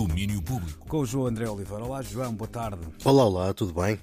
Domínio 0.00 0.40
Público. 0.40 0.86
Com 0.88 1.00
o 1.00 1.04
João 1.04 1.26
André 1.26 1.46
Oliveira. 1.46 1.84
Olá, 1.84 2.00
João, 2.00 2.32
boa 2.32 2.48
tarde. 2.48 2.78
Olá, 3.04 3.22
olá, 3.22 3.52
tudo 3.52 3.74
bem? 3.78 3.98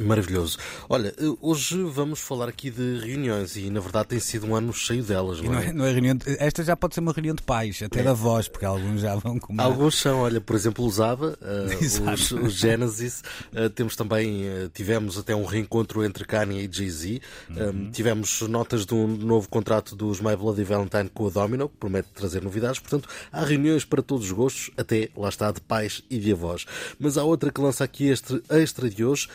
Maravilhoso. 0.00 0.58
Olha, 0.88 1.14
hoje 1.40 1.82
vamos 1.84 2.20
falar 2.20 2.48
aqui 2.48 2.70
de 2.70 2.98
reuniões 2.98 3.56
e 3.56 3.70
na 3.70 3.80
verdade 3.80 4.08
tem 4.08 4.18
sido 4.18 4.46
um 4.46 4.56
ano 4.56 4.72
cheio 4.72 5.02
delas, 5.02 5.40
não, 5.40 5.52
não 5.52 5.58
é? 5.58 5.66
é? 5.66 5.72
Não 5.72 5.84
é 5.84 5.92
reunião 5.92 6.16
de... 6.16 6.36
Esta 6.38 6.64
já 6.64 6.76
pode 6.76 6.94
ser 6.94 7.00
uma 7.00 7.12
reunião 7.12 7.34
de 7.34 7.42
pais, 7.42 7.80
até 7.82 8.00
é. 8.00 8.02
da 8.02 8.12
voz, 8.12 8.48
porque 8.48 8.64
alguns 8.64 9.00
já 9.00 9.14
vão 9.16 9.38
com 9.38 9.52
uma... 9.52 9.62
Alguns 9.62 9.96
são, 9.96 10.20
olha, 10.20 10.40
por 10.40 10.56
exemplo, 10.56 10.84
os 10.86 11.00
ABBA, 11.00 11.38
uh, 11.40 12.12
os, 12.12 12.30
os, 12.32 12.52
Genesis, 12.54 13.22
uh, 13.52 13.70
temos 13.70 13.94
também, 13.94 14.44
uh, 14.48 14.68
tivemos 14.72 15.16
até 15.16 15.34
um 15.34 15.44
reencontro 15.44 16.04
entre 16.04 16.24
Kanye 16.24 16.64
e 16.64 16.68
Jay-Z, 16.70 17.20
uhum. 17.50 17.90
tivemos 17.90 18.40
notas 18.42 18.84
de 18.84 18.94
um 18.94 19.06
novo 19.06 19.48
contrato 19.48 19.94
dos 19.94 20.20
My 20.20 20.34
Bloody 20.36 20.64
Valentine 20.64 21.08
com 21.08 21.26
a 21.26 21.30
Domino, 21.30 21.68
que 21.68 21.76
promete 21.76 22.08
trazer 22.14 22.42
novidades, 22.42 22.80
portanto 22.80 23.08
há 23.30 23.44
reuniões 23.44 23.84
para 23.84 24.02
todos 24.02 24.26
os 24.26 24.32
gostos, 24.32 24.70
até 24.76 25.08
lá 25.16 25.28
está, 25.28 25.52
de 25.52 25.60
pais 25.60 26.02
e 26.10 26.18
de 26.18 26.32
avós. 26.32 26.66
Mas 26.98 27.16
há 27.16 27.24
outra 27.24 27.52
que 27.52 27.60
lança 27.60 27.84
aqui 27.84 28.08
este 28.08 28.42
extra 28.50 28.88
de 28.88 29.04
hoje, 29.04 29.28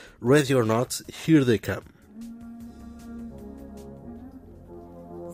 Ready 0.49 0.62
or 0.62 0.66
Not, 0.66 1.02
Here 1.26 1.44
They 1.44 1.59
Come. 1.59 1.85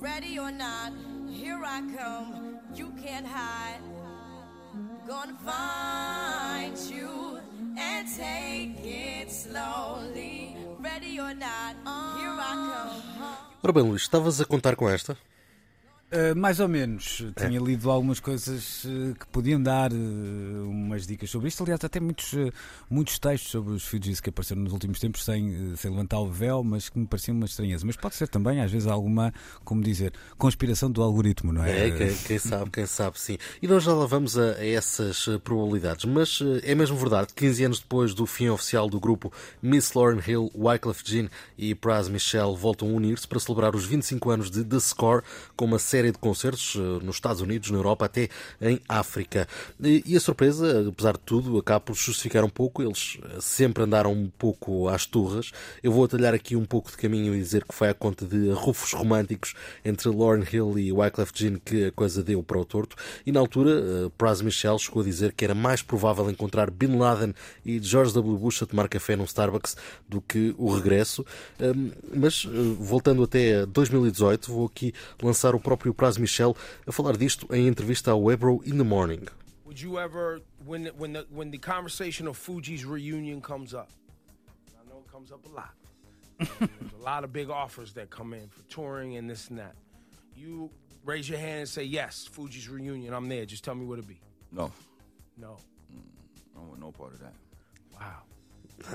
Ready 0.02 0.38
or 0.38 0.52
not, 0.52 0.92
here 1.30 1.62
I 1.64 1.80
come. 1.96 2.60
You 2.76 2.92
can't 3.02 3.26
hide. 3.26 3.80
Gonna 5.08 5.38
find 5.46 6.78
you 6.92 7.40
and 7.78 8.06
take 8.14 8.76
it 8.84 9.32
slowly. 9.32 10.58
Ready 10.80 11.18
or 11.18 11.34
not, 11.34 11.76
here 12.20 12.36
I 12.36 12.54
come. 12.68 13.38
Ora 13.64 13.72
bem, 13.72 13.84
Luís, 13.84 14.02
estavas 14.02 14.42
a 14.42 14.46
contar 14.46 14.76
com 14.76 14.90
esta? 14.90 15.18
Uh, 16.12 16.38
mais 16.38 16.60
ou 16.60 16.68
menos. 16.68 17.26
É. 17.36 17.48
Tinha 17.48 17.60
lido 17.60 17.90
algumas 17.90 18.20
coisas 18.20 18.86
uh, 18.86 19.16
que 19.20 19.26
podiam 19.28 19.62
dar 19.62 19.92
uh, 19.92 20.70
umas 20.70 21.08
dicas 21.08 21.30
sobre 21.32 21.48
isto. 21.48 21.64
Aliás, 21.64 21.84
até 21.84 22.00
muitos, 22.00 22.32
muitos 22.90 23.18
textos 23.18 23.50
sobre 23.50 23.74
os 23.74 23.84
Fujis 23.84 24.22
que 24.22 24.30
apareceram 24.30 24.62
nos 24.62 24.72
últimos 24.72 25.00
tempos 25.00 25.26
sem, 25.26 25.76
sem 25.76 25.90
levantar 25.90 26.20
o 26.20 26.30
véu, 26.30 26.64
mas 26.64 26.90
que 26.90 27.00
me 27.00 27.08
pareciam 27.08 27.36
uma 27.36 27.48
estranheza. 27.48 27.86
Mas 27.86 27.96
pode 27.96 28.16
ser 28.16 28.28
também, 28.28 28.62
às 28.62 28.72
vezes, 28.72 28.88
alguma, 28.88 29.34
como 29.64 29.82
dizer, 29.82 30.14
conspiração 30.38 30.92
do 30.92 31.02
algoritmo, 31.02 31.52
não 31.52 31.64
é? 31.64 31.88
É, 31.88 31.92
quem, 31.92 32.16
quem 32.16 32.40
sabe, 32.40 32.70
quem 32.70 32.86
sabe, 32.86 33.20
sim. 33.20 33.38
E 33.60 33.68
nós 33.68 33.84
já 33.84 33.94
lá 33.94 34.06
vamos 34.06 34.38
a, 34.38 34.52
a 34.52 34.66
essas 34.66 35.28
probabilidades. 35.44 36.06
Mas 36.06 36.40
é 36.64 36.76
mesmo 36.76 36.98
verdade 36.98 37.34
que 37.34 37.46
15 37.46 37.64
anos 37.66 37.80
depois 37.80 38.14
do 38.14 38.28
fim 38.28 38.48
oficial 38.48 38.88
do 38.88 39.00
grupo, 39.00 39.34
Miss 39.62 39.94
Lauren 39.94 40.22
Hill, 40.26 40.52
Wyclef 40.56 41.02
Jean 41.04 41.30
e 41.58 41.74
Praz 41.74 42.08
Michelle 42.08 42.56
voltam 42.56 42.90
a 42.90 42.92
unir-se 42.92 43.28
para 43.28 43.40
celebrar 43.40 43.76
os 43.76 43.86
25 43.86 44.30
anos 44.30 44.52
de 44.52 44.64
The 44.64 44.80
Score 44.80 45.24
com 45.56 45.66
uma 45.66 45.80
série 45.80 45.95
de 46.04 46.18
concertos 46.18 46.76
eh, 46.76 47.04
nos 47.04 47.16
Estados 47.16 47.42
Unidos, 47.42 47.72
na 47.72 47.78
Europa, 47.78 48.06
até 48.06 48.30
em 48.62 48.80
África. 48.88 49.48
E 49.80 50.16
a 50.16 50.20
surpresa, 50.20 50.88
apesar 50.90 51.14
de 51.14 51.20
tudo, 51.20 51.58
acaba 51.58 51.80
por 51.80 51.96
justificar 51.96 52.44
um 52.44 52.50
pouco. 52.50 52.84
Eles 52.84 53.18
eh, 53.24 53.38
sempre 53.40 53.84
andaram 53.84 54.12
um 54.12 54.30
pouco 54.38 54.88
às 54.90 55.06
turras. 55.06 55.52
Eu 55.82 55.92
vou 55.92 56.06
atalhar 56.06 56.34
aqui 56.34 56.56
um 56.56 56.66
pouco 56.66 56.92
de 56.92 56.98
caminho 56.98 57.34
e 57.36 57.40
dizer 57.40 57.64
que 57.64 57.74
foi 57.74 57.90
à 57.90 57.94
conta 57.94 58.26
de 58.26 58.52
rufos 58.52 58.94
românticos 58.94 59.54
entre 59.84 60.10
Lauren 60.10 60.44
Hill 60.52 60.78
e 60.78 60.92
Wyclef 60.92 61.32
Jean 61.34 61.58
que 61.64 61.86
a 61.86 61.92
coisa 61.92 62.24
deu 62.24 62.44
para 62.44 62.60
o 62.60 62.66
torto. 62.66 62.96
E 63.26 63.32
na 63.32 63.40
altura, 63.40 63.72
eh, 63.72 64.12
Praz 64.18 64.42
Michel 64.42 64.78
chegou 64.78 65.02
a 65.02 65.06
dizer 65.06 65.34
que 65.34 65.46
era 65.46 65.56
mais 65.56 65.82
provável 65.82 66.30
encontrar 66.30 66.70
Bin 66.70 66.98
Laden 66.98 67.34
e 67.66 67.80
George 67.80 68.14
W. 68.14 68.38
Bush 68.38 68.64
a 68.64 68.66
tomar 68.66 68.88
café 68.88 69.16
num 69.16 69.26
Starbucks 69.26 69.76
do 70.08 70.22
que 70.22 70.54
o 70.58 70.74
regresso. 70.74 71.26
Mas, 72.14 72.46
voltando 72.80 73.24
até 73.24 73.66
2018, 73.66 74.52
vou 74.52 74.66
aqui 74.66 74.94
lançar 75.22 75.56
o 75.56 75.60
próprio 75.60 75.85
Praz 75.94 76.18
Michel 76.18 76.56
a 76.88 76.92
falar 76.92 77.18
disto 77.18 77.48
em 77.54 77.68
entrevista 77.68 78.12
ao 78.12 78.32
Ebro 78.32 78.62
in 78.64 78.78
the 78.78 78.84
Morning. 78.84 79.28
Would 79.66 79.82
you 79.82 80.00
ever, 80.00 80.40
when 80.66 80.84
the, 80.84 80.94
when 80.94 81.14
the, 81.14 81.26
when 81.30 81.52
the 81.52 81.58
conversation 81.58 82.28
of 82.28 82.38
Fuji's 82.38 82.86
reunion 82.86 83.42
comes 83.42 83.74
up, 83.74 83.90
I 84.80 84.90
know 84.90 85.04
it 85.06 85.12
comes 85.12 85.32
up 85.32 85.46
a 85.46 85.50
lot. 85.50 85.74
There's 86.38 86.94
a 87.00 87.04
lot 87.04 87.24
of 87.24 87.34
big 87.34 87.50
offers 87.50 87.94
that 87.94 88.10
come 88.10 88.34
in 88.34 88.48
for 88.48 88.62
touring 88.70 89.18
and 89.18 89.30
this 89.30 89.50
and 89.50 89.60
that. 89.60 89.76
You 90.36 90.70
raise 91.04 91.30
your 91.30 91.40
hand 91.40 91.60
and 91.62 91.70
say, 91.70 91.84
yes, 91.84 92.28
Fuji's 92.30 92.70
reunion, 92.70 93.14
I'm 93.14 93.28
there. 93.28 93.46
Just 93.46 93.64
tell 93.64 93.76
me 93.76 93.86
what 93.86 94.00
it 94.00 94.08
be. 94.08 94.20
No. 94.52 94.72
No. 95.38 95.58
Mm, 95.94 96.02
I 96.58 96.60
want 96.60 96.80
no 96.80 96.92
part 96.92 97.14
of 97.14 97.20
that. 97.20 97.34
Wow. 97.94 98.22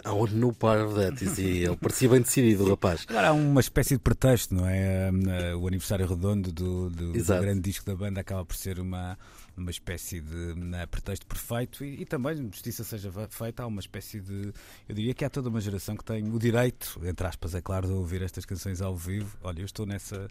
I 0.05 0.11
want 0.11 0.33
no 0.33 0.53
part 0.53 0.83
of 0.83 0.95
that, 0.95 1.17
dizia 1.17 1.67
ele. 1.67 1.77
Parecia 1.77 2.09
bem 2.09 2.21
decidido, 2.21 2.65
o 2.65 2.71
rapaz. 2.71 3.07
Agora 3.09 3.29
há 3.29 3.33
uma 3.33 3.61
espécie 3.61 3.95
de 3.95 4.01
pretexto, 4.01 4.55
não 4.55 4.67
é? 4.69 5.11
O 5.55 5.67
aniversário 5.67 6.07
redondo 6.07 6.53
do, 6.53 6.91
do, 6.91 7.13
do 7.13 7.25
grande 7.25 7.61
disco 7.61 7.87
da 7.87 7.97
banda 7.97 8.21
acaba 8.21 8.45
por 8.45 8.55
ser 8.55 8.79
uma, 8.79 9.19
uma 9.57 9.71
espécie 9.71 10.21
de 10.21 10.55
né, 10.55 10.87
pretexto 10.87 11.27
perfeito 11.27 11.85
e, 11.85 12.03
e, 12.03 12.05
também, 12.05 12.37
justiça 12.37 12.85
seja 12.85 13.11
feita, 13.31 13.63
há 13.63 13.67
uma 13.67 13.81
espécie 13.81 14.21
de. 14.21 14.53
Eu 14.89 14.95
diria 14.95 15.15
que 15.15 15.25
há 15.25 15.31
toda 15.31 15.49
uma 15.49 15.61
geração 15.61 15.97
que 15.97 16.05
tem 16.05 16.31
o 16.33 16.39
direito, 16.39 17.01
entre 17.05 17.27
aspas, 17.27 17.55
é 17.55 17.61
claro, 17.61 17.89
de 17.89 17.95
ouvir 17.95 18.23
estas 18.23 18.45
canções 18.45 18.81
ao 18.81 18.97
vivo. 18.97 19.37
Olha, 19.43 19.61
eu 19.61 19.67
estou 19.67 19.87
nessa 19.87 20.29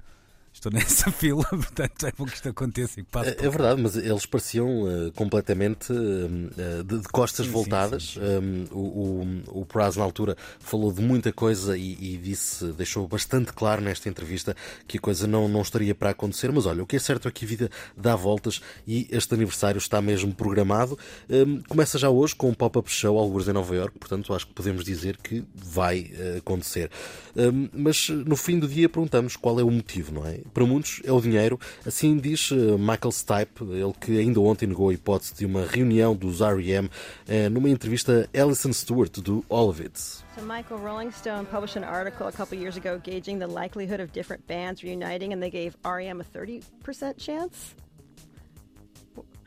estou 0.54 0.72
nessa 0.72 1.12
fila, 1.12 1.44
portanto 1.44 2.06
é 2.06 2.12
bom 2.18 2.26
que 2.26 2.36
isto 2.36 2.50
aconteça. 2.50 3.00
E 3.00 3.04
é, 3.04 3.46
é 3.46 3.50
verdade, 3.50 3.82
mas 3.82 3.96
eles 3.96 4.26
pareciam 4.26 4.84
uh, 4.84 5.12
completamente 5.14 5.92
uh, 5.92 6.84
de, 6.84 7.00
de, 7.00 7.08
costas 7.10 7.46
sim, 7.46 7.52
voltadas. 7.52 8.04
Sim, 8.04 8.20
sim, 8.20 8.68
um, 8.74 8.78
o, 8.78 9.44
o, 9.54 9.62
o 9.62 9.66
Praz, 9.66 9.96
na 9.96 10.04
altura, 10.04 10.36
falou 10.60 10.92
de 10.92 11.02
muita 11.02 11.32
coisa 11.32 11.78
e, 11.78 11.94
e, 12.00 12.18
disse, 12.18 12.66
deixou 12.74 13.08
bastante 13.08 13.54
claro 13.54 13.82
nesta 13.82 14.10
entrevista 14.10 14.56
que 14.88 14.98
a 14.98 15.02
coisa 15.02 15.28
não, 15.28 15.48
não 15.48 15.62
estaria 15.62 15.96
para 15.96 16.10
acontecer. 16.10 16.52
Mas 16.52 16.66
olha, 16.66 16.84
o 16.84 16.88
que 16.88 16.96
é 16.96 17.00
certo 17.00 17.28
é 17.28 17.32
que 17.32 17.46
a 17.46 17.48
vida 17.48 17.70
dá 17.96 18.16
voltas 18.16 18.62
e 18.88 19.08
este 19.12 19.34
aniversário 19.34 19.78
está 19.78 20.02
mesmo 20.02 20.34
programado. 20.34 20.98
Um, 21.30 21.62
começa 21.62 21.98
já 21.98 22.10
hoje 22.10 22.36
com 22.36 22.50
um 22.50 22.54
pop-up 22.54 22.92
show, 22.92 23.18
alguns 23.18 23.48
em 23.48 23.54
Nova 23.54 23.76
York, 23.76 23.98
portanto 23.98 24.34
acho 24.34 24.48
que 24.48 24.54
podemos 24.54 24.84
dizer 24.84 25.18
que 25.18 25.44
vai 25.54 26.12
uh, 26.14 26.38
acontecer. 26.40 26.90
Um, 27.36 27.70
mas 27.74 28.10
no 28.10 28.36
fim 28.36 28.60
do 28.60 28.68
dia 28.68 28.90
perguntamos 28.90 29.36
qual 29.36 29.60
é 29.60 29.64
o 29.64 29.72
motivo, 29.72 30.14
não 30.14 30.26
é? 30.26 30.39
Para 30.54 30.66
muitos 30.66 31.02
é 31.04 31.12
o 31.12 31.22
dinheiro. 31.22 31.60
Assim 31.86 32.18
diz 32.18 32.52
eh, 32.52 32.78
Michael 32.78 33.12
Stipe, 33.12 33.64
ele 33.64 33.94
que 34.00 34.20
ainda 34.20 34.40
ontem 34.40 34.68
negou 34.68 34.90
a 34.90 34.94
hipótese 34.94 35.34
de 35.36 35.46
uma 35.46 35.66
reunião 35.66 36.16
dos 36.16 36.42
R.E.M. 36.42 36.90
Eh, 37.28 37.50
numa 37.50 37.70
entrevista 37.70 38.30
a 38.34 38.42
Alison 38.42 38.74
Stewart 38.74 39.20
do 39.20 39.44
All 39.50 39.70
of 39.70 39.82
It. 39.82 39.98
So, 39.98 40.46
Michael, 40.46 40.80
Rolling 40.80 41.12
Stone 41.12 41.46
published 41.46 41.76
an 41.76 41.84
article 41.84 42.28
a 42.28 42.32
couple 42.32 42.58
years 42.58 42.78
ago 42.78 43.00
gauging 43.04 43.40
the 43.40 43.48
likelihood 43.48 44.00
of 44.00 44.12
different 44.12 44.46
bands 44.48 44.84
reuniting, 44.84 45.34
and 45.34 45.42
they 45.42 45.50
gave 45.50 45.76
REM 45.84 46.22
a 46.22 46.24
30% 46.24 47.18
chance. 47.18 47.76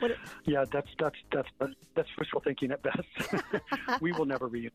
What 0.02 0.12
yeah, 0.44 0.64
that's 0.70 0.88
that's 0.98 1.16
that's 1.30 1.48
that's 1.94 2.08
wishful 2.18 2.40
thinking 2.40 2.72
at 2.72 2.82
best. 2.82 3.06
we 4.00 4.12
will 4.12 4.26
never 4.26 4.48
reunite. 4.48 4.72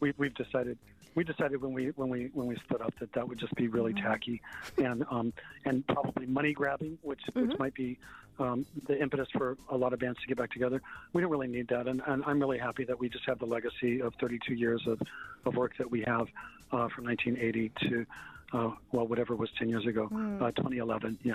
We, 0.00 0.12
we've 0.18 0.34
decided 0.34 0.78
we 1.14 1.24
decided 1.24 1.60
when 1.62 1.72
we 1.72 1.88
when 1.96 2.08
we 2.08 2.30
when 2.34 2.46
we 2.46 2.56
split 2.56 2.80
up 2.80 2.94
that 3.00 3.12
that 3.12 3.28
would 3.28 3.38
just 3.38 3.54
be 3.54 3.68
really 3.68 3.92
mm-hmm. 3.92 4.06
tacky 4.06 4.42
and 4.78 5.04
um, 5.10 5.32
and 5.64 5.86
probably 5.86 6.26
money 6.26 6.52
grabbing, 6.52 6.98
which 7.02 7.20
mm-hmm. 7.28 7.48
which 7.48 7.58
might 7.58 7.74
be 7.74 7.98
um, 8.38 8.66
the 8.86 9.00
impetus 9.00 9.28
for 9.32 9.56
a 9.68 9.76
lot 9.76 9.92
of 9.92 9.98
bands 9.98 10.20
to 10.20 10.26
get 10.26 10.36
back 10.36 10.50
together. 10.50 10.82
We 11.12 11.22
don't 11.22 11.30
really 11.30 11.46
need 11.46 11.68
that, 11.68 11.86
and, 11.86 12.02
and 12.06 12.24
I'm 12.26 12.40
really 12.40 12.58
happy 12.58 12.84
that 12.84 12.98
we 12.98 13.08
just 13.08 13.24
have 13.26 13.38
the 13.38 13.46
legacy 13.46 14.00
of 14.00 14.14
32 14.20 14.54
years 14.54 14.86
of, 14.86 15.00
of 15.44 15.54
work 15.54 15.76
that 15.78 15.90
we 15.90 16.02
have 16.02 16.28
uh, 16.72 16.88
from 16.88 17.04
1980 17.04 17.72
to 17.88 18.06
uh, 18.52 18.70
well 18.92 19.06
whatever 19.06 19.34
was 19.36 19.50
10 19.58 19.68
years 19.68 19.86
ago, 19.86 20.08
mm. 20.12 20.42
uh, 20.42 20.50
2011. 20.52 21.18
Yeah. 21.22 21.34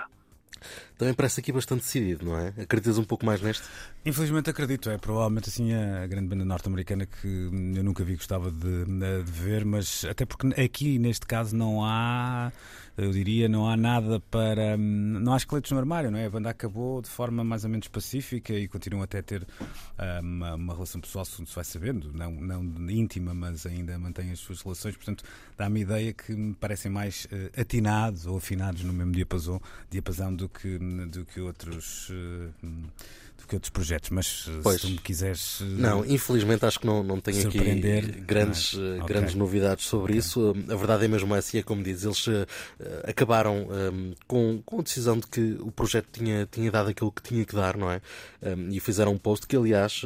Também 0.97 1.13
parece 1.13 1.39
aqui 1.39 1.51
bastante 1.51 1.81
decidido, 1.81 2.25
não 2.25 2.37
é? 2.37 2.49
Acreditas 2.61 2.97
um 2.97 3.03
pouco 3.03 3.25
mais 3.25 3.41
neste? 3.41 3.63
Infelizmente 4.05 4.49
acredito, 4.49 4.89
é 4.89 4.97
provavelmente 4.97 5.49
assim 5.49 5.73
a 5.73 6.05
grande 6.05 6.27
banda 6.27 6.43
norte-americana 6.43 7.05
que 7.05 7.27
eu 7.27 7.83
nunca 7.83 8.03
vi 8.03 8.15
gostava 8.15 8.51
de, 8.51 8.85
de 8.85 9.23
ver, 9.23 9.63
mas 9.63 10.03
até 10.05 10.25
porque 10.25 10.47
aqui 10.61 10.99
neste 10.99 11.25
caso 11.25 11.55
não 11.55 11.83
há 11.83 12.51
eu 12.97 13.11
diria, 13.11 13.47
não 13.47 13.67
há 13.67 13.77
nada 13.77 14.19
para. 14.19 14.75
Hum, 14.77 15.19
não 15.21 15.33
há 15.33 15.37
esqueletos 15.37 15.71
no 15.71 15.77
armário, 15.77 16.11
não 16.11 16.19
é? 16.19 16.25
A 16.25 16.29
banda 16.29 16.49
acabou 16.49 17.01
de 17.01 17.09
forma 17.09 17.43
mais 17.43 17.63
ou 17.63 17.69
menos 17.69 17.87
pacífica 17.87 18.53
e 18.53 18.67
continuam 18.67 19.03
até 19.03 19.19
a 19.19 19.23
ter 19.23 19.43
uh, 19.43 20.21
uma, 20.21 20.55
uma, 20.55 20.73
relação 20.73 21.01
pessoal, 21.01 21.25
se 21.25 21.43
vai 21.53 21.63
sabendo, 21.63 22.11
não, 22.13 22.31
não 22.31 22.89
íntima, 22.89 23.33
mas 23.33 23.65
ainda 23.65 23.97
mantém 23.97 24.31
as 24.31 24.39
suas 24.39 24.61
relações. 24.61 24.95
Portanto, 24.95 25.23
dá-me 25.57 25.81
ideia 25.81 26.13
que 26.13 26.33
me 26.33 26.53
parecem 26.53 26.91
mais 26.91 27.25
uh, 27.25 27.61
atinados 27.61 28.25
ou 28.25 28.37
afinados 28.37 28.83
no 28.83 28.93
mesmo 28.93 29.11
diapasão, 29.11 29.61
diapasão 29.89 30.35
do, 30.35 30.49
que, 30.49 30.77
do 30.77 31.25
que 31.25 31.39
outros. 31.39 32.09
Uh, 32.09 32.89
do 33.39 33.47
que 33.47 33.55
outros 33.55 33.69
projetos, 33.69 34.09
mas 34.09 34.49
pois. 34.61 34.81
se 34.81 34.87
tu 34.87 34.91
me 34.91 34.97
quiseres. 34.97 35.61
Não, 35.61 36.05
infelizmente 36.05 36.65
acho 36.65 36.79
que 36.79 36.85
não, 36.85 37.03
não 37.03 37.19
tenho 37.19 37.47
aqui 37.47 37.59
grandes, 38.25 38.75
ah, 38.75 39.05
grandes 39.05 39.29
okay. 39.29 39.39
novidades 39.39 39.85
sobre 39.85 40.13
okay. 40.13 40.19
isso. 40.19 40.55
A 40.69 40.75
verdade 40.75 41.05
é 41.05 41.07
mesmo 41.07 41.33
assim, 41.33 41.59
é 41.59 41.63
como 41.63 41.83
diz, 41.83 42.03
eles 42.03 42.27
eh, 42.27 42.45
acabaram 43.07 43.67
um, 43.67 43.73
ehm, 43.73 44.13
com, 44.27 44.61
com 44.65 44.79
a 44.79 44.83
decisão 44.83 45.17
de 45.17 45.27
que 45.27 45.57
o 45.59 45.71
projeto 45.71 46.07
tinha, 46.11 46.47
tinha 46.51 46.71
dado 46.71 46.89
aquilo 46.89 47.11
que 47.11 47.21
tinha 47.21 47.45
que 47.45 47.55
dar, 47.55 47.77
não 47.77 47.91
é? 47.91 48.01
Um, 48.41 48.49
ehm, 48.49 48.69
e 48.71 48.79
fizeram 48.79 49.13
um 49.13 49.17
post 49.17 49.47
que, 49.47 49.55
aliás, 49.55 50.01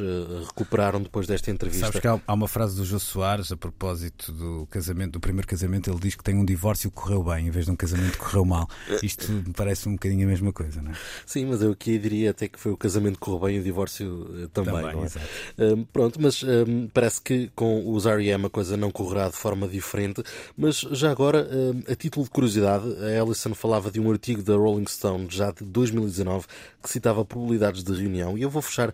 recuperaram 0.46 1.02
depois 1.02 1.26
desta 1.26 1.50
entrevista. 1.50 1.86
Sabes 1.86 2.00
que 2.00 2.08
há, 2.08 2.20
há, 2.26 2.34
uma 2.34 2.48
frase 2.48 2.76
do 2.76 2.84
Jô 2.84 2.98
Soares 2.98 3.52
a 3.52 3.56
propósito 3.56 4.32
do 4.32 4.66
casamento, 4.66 5.12
do 5.12 5.20
primeiro 5.20 5.46
casamento, 5.46 5.90
ele 5.90 6.00
diz 6.00 6.14
que 6.14 6.22
tem 6.22 6.36
um 6.36 6.44
divórcio 6.44 6.90
que 6.90 6.96
correu 6.96 7.22
bem, 7.22 7.46
em 7.46 7.50
vez 7.50 7.66
de 7.66 7.70
um 7.70 7.76
casamento 7.76 8.12
que 8.12 8.18
correu 8.18 8.44
mal. 8.44 8.68
Isto 9.02 9.30
me 9.32 9.52
parece 9.52 9.88
um 9.88 9.92
bocadinho 9.92 10.26
a 10.26 10.30
mesma 10.30 10.52
coisa, 10.52 10.80
não 10.80 10.92
é? 10.92 10.94
Sim, 11.26 11.46
mas 11.46 11.62
eu 11.62 11.72
aqui 11.72 11.98
diria 11.98 12.30
até 12.30 12.48
que 12.48 12.58
foi 12.58 12.72
o 12.72 12.76
casamento 12.76 13.18
correu 13.24 13.40
bem, 13.40 13.58
o 13.58 13.62
divórcio 13.62 14.06
uh, 14.06 14.48
também. 14.48 14.74
também 14.74 15.04
é? 15.04 15.84
pronto, 15.92 16.20
mas 16.20 16.44
parece 16.92 17.20
que 17.20 17.50
com 17.54 17.90
os 17.92 18.04
R.E.M. 18.04 18.46
a 18.46 18.50
coisa 18.50 18.76
não 18.76 18.90
correrá 18.90 19.28
de 19.28 19.36
forma 19.36 19.66
diferente. 19.66 20.22
Mas 20.56 20.76
já 20.76 21.10
agora, 21.10 21.48
a 21.88 21.94
título 21.94 22.24
de 22.24 22.30
curiosidade, 22.30 22.84
a 23.02 23.10
Ellison 23.10 23.54
falava 23.54 23.90
de 23.90 23.98
um 24.00 24.10
artigo 24.10 24.42
da 24.42 24.54
Rolling 24.54 24.86
Stone 24.86 25.26
já 25.30 25.50
de 25.50 25.64
2019 25.64 26.46
que 26.82 26.90
citava 26.90 27.24
probabilidades 27.24 27.82
de 27.82 27.92
reunião 27.92 28.36
e 28.36 28.42
eu 28.42 28.50
vou 28.50 28.60
fechar 28.60 28.92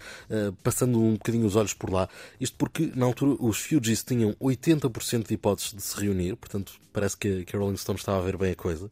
passando 0.62 1.00
um 1.00 1.14
bocadinho 1.14 1.46
os 1.46 1.56
olhos 1.56 1.74
por 1.74 1.90
lá. 1.90 2.08
Isto 2.40 2.56
porque 2.56 2.92
na 2.94 3.06
altura 3.06 3.36
os 3.40 3.58
Fugees 3.58 4.04
tinham 4.04 4.32
80% 4.40 5.28
de 5.28 5.34
hipóteses 5.34 5.72
de 5.72 5.82
se 5.82 6.00
reunir, 6.00 6.36
portanto 6.36 6.72
parece 6.92 7.16
que, 7.16 7.44
que 7.44 7.56
a 7.56 7.58
Rolling 7.58 7.76
Stone 7.76 7.98
estava 7.98 8.18
a 8.18 8.22
ver 8.22 8.36
bem 8.36 8.52
a 8.52 8.56
coisa. 8.56 8.90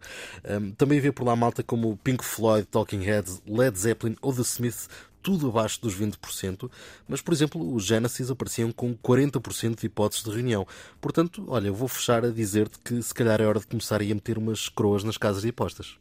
Um, 0.49 0.71
também 0.73 0.99
havia 0.99 1.13
por 1.13 1.25
lá 1.25 1.37
malta 1.37 1.63
como 1.63 1.97
Pink 1.99 2.25
Floyd, 2.25 2.67
Talking 2.67 3.03
Heads, 3.03 3.43
Led 3.47 3.79
Zeppelin 3.79 4.17
ou 4.23 4.33
The 4.33 4.43
Smiths, 4.43 4.89
tudo 5.23 5.49
abaixo 5.49 5.81
dos 5.81 5.99
20%, 5.99 6.71
mas, 7.07 7.21
por 7.21 7.33
exemplo, 7.33 7.75
os 7.75 7.85
Genesis 7.85 8.31
apareciam 8.31 8.73
com 8.73 8.97
40% 8.97 9.81
de 9.81 9.87
hipóteses 9.87 10.25
de 10.25 10.31
reunião. 10.31 10.67
Portanto, 11.01 11.45
olha, 11.49 11.71
vou 11.73 11.89
fechar 11.89 12.25
a 12.25 12.31
dizer-te 12.31 12.79
que 12.79 13.03
se 13.03 13.15
calhar 13.15 13.41
é 13.41 13.47
hora 13.47 13.61
de 13.61 13.67
começar 13.67 14.01
a 14.01 14.05
meter 14.05 14.39
umas 14.39 14.69
coroas 14.69 15.05
nas 15.05 15.17
casas 15.17 15.43
de 15.43 15.49
apostas. 15.49 15.97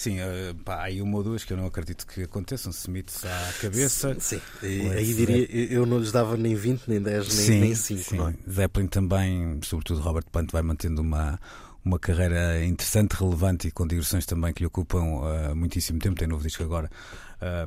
Sim, 0.00 0.18
uh, 0.18 0.54
pá, 0.64 0.76
há 0.76 0.82
aí 0.84 1.02
uma 1.02 1.18
ou 1.18 1.22
duas 1.22 1.44
que 1.44 1.52
eu 1.52 1.58
não 1.58 1.66
acredito 1.66 2.06
que 2.06 2.22
aconteçam. 2.22 2.72
Smiths 2.72 3.22
à 3.22 3.52
cabeça. 3.60 4.16
Sim, 4.18 4.40
aí 4.62 5.12
diria, 5.12 5.46
eu 5.70 5.84
não 5.84 5.98
lhes 5.98 6.10
dava 6.10 6.38
nem 6.38 6.54
20, 6.54 6.84
nem 6.88 7.02
10, 7.02 7.28
nem, 7.28 7.46
sim, 7.46 7.60
nem 7.60 7.74
5. 7.74 8.02
Sim. 8.02 8.16
Não 8.16 8.28
é? 8.28 8.34
Zeppelin 8.50 8.86
também, 8.86 9.60
sobretudo 9.62 10.00
Robert 10.00 10.24
Plant, 10.32 10.50
vai 10.52 10.62
mantendo 10.62 11.02
uma, 11.02 11.38
uma 11.84 11.98
carreira 11.98 12.64
interessante, 12.64 13.12
relevante 13.12 13.68
e 13.68 13.70
com 13.70 13.86
digressões 13.86 14.26
também 14.26 14.52
que 14.52 14.60
lhe 14.60 14.66
ocupam 14.66 15.02
uh, 15.02 15.56
muitíssimo 15.56 15.98
tempo. 15.98 16.18
Tem 16.18 16.28
novo 16.28 16.42
disco 16.42 16.62
agora 16.62 16.90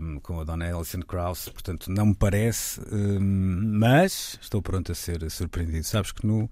um, 0.01 0.19
com 0.19 0.39
a 0.39 0.43
Dona 0.43 0.73
Alison 0.73 1.01
Krauss, 1.01 1.49
portanto 1.49 1.91
não 1.91 2.07
me 2.07 2.15
parece, 2.15 2.79
um, 2.91 3.19
mas 3.79 4.37
estou 4.41 4.61
pronto 4.61 4.91
a 4.91 4.95
ser 4.95 5.29
surpreendido. 5.31 5.83
Sabes 5.83 6.11
que 6.11 6.25
no 6.25 6.49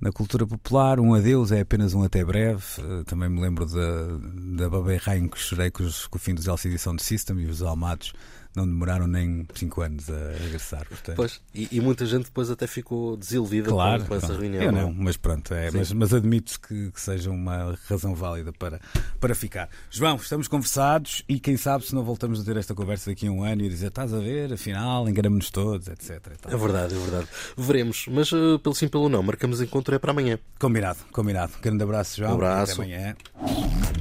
na 0.00 0.10
cultura 0.10 0.44
popular, 0.44 0.98
um 0.98 1.14
adeus 1.14 1.52
é 1.52 1.60
apenas 1.60 1.94
um 1.94 2.02
até 2.02 2.24
breve. 2.24 2.64
Uh, 2.80 3.04
também 3.04 3.28
me 3.28 3.40
lembro 3.40 3.64
da, 3.64 4.18
da 4.56 4.68
Babé 4.68 4.96
Rain 4.96 5.28
que 5.28 5.38
chorei 5.38 5.70
com, 5.70 5.84
os, 5.84 6.08
com 6.08 6.18
o 6.18 6.20
fim 6.20 6.34
dos 6.34 6.48
LCD 6.48 6.76
Sound 6.76 7.00
System 7.00 7.38
e 7.38 7.46
os 7.46 7.62
Almados 7.62 8.12
não 8.54 8.66
demoraram 8.66 9.06
nem 9.06 9.46
5 9.54 9.80
anos 9.80 10.10
a 10.10 10.32
regressar. 10.42 10.86
Portanto. 10.86 11.16
Pois, 11.16 11.40
e, 11.54 11.68
e, 11.72 11.80
muita 11.80 12.04
gente 12.04 12.24
depois 12.24 12.50
até 12.50 12.66
ficou 12.66 13.16
desiludida 13.16 13.70
claro, 13.70 14.04
com, 14.04 14.14
essa 14.14 14.36
reunião. 14.36 14.62
Eu 14.62 14.72
não, 14.72 14.88
é? 14.88 14.94
mas 14.96 15.16
pronto, 15.16 15.54
é, 15.54 15.70
mas, 15.70 15.92
mas 15.92 16.12
admito 16.12 16.60
que, 16.60 16.90
que, 16.90 17.00
seja 17.00 17.30
uma 17.30 17.78
razão 17.88 18.14
válida 18.14 18.52
para, 18.52 18.80
para 19.18 19.34
ficar. 19.34 19.68
João, 19.90 20.16
estamos 20.16 20.48
conversados 20.48 21.22
e 21.28 21.40
quem 21.40 21.56
sabe 21.56 21.86
se 21.86 21.94
não 21.94 22.04
voltamos 22.04 22.40
a 22.40 22.44
ter 22.44 22.56
esta 22.56 22.74
conversa 22.74 23.10
daqui 23.10 23.26
a 23.26 23.30
um 23.30 23.42
ano 23.42 23.62
e 23.62 23.68
dizer 23.68 23.88
estás 23.88 24.12
a 24.12 24.18
ver, 24.18 24.52
afinal, 24.52 25.08
enganamos-nos 25.08 25.50
todos, 25.50 25.88
etc. 25.88 26.10
É 26.46 26.56
verdade, 26.56 26.94
é 26.94 26.98
verdade. 26.98 27.28
Veremos, 27.56 28.06
mas 28.08 28.30
uh, 28.32 28.58
pelo 28.58 28.74
sim, 28.74 28.88
pelo 28.88 29.08
não, 29.08 29.22
marcamos 29.22 29.60
encontro 29.60 29.94
é 29.94 29.98
para 29.98 30.10
amanhã. 30.10 30.38
Combinado, 30.58 30.98
combinado. 31.10 31.52
Grande 31.62 31.82
abraço, 31.82 32.18
João. 32.18 32.32
Um 32.32 32.34
abraço. 32.34 32.72
Até 32.72 32.82
amanhã. 32.82 33.16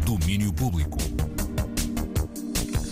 Domínio 0.06 0.51
Público. 0.54 0.97